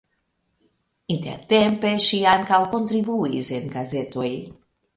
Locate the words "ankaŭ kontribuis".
2.33-3.55